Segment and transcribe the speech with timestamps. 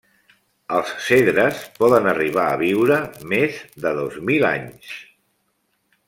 [0.77, 2.97] Els cedres poden arribar a viure
[3.37, 4.89] més de dos mil anys.